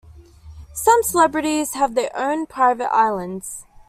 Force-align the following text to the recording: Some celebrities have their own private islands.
Some 0.73 1.03
celebrities 1.03 1.75
have 1.75 1.93
their 1.93 2.09
own 2.15 2.47
private 2.47 2.91
islands. 2.91 3.67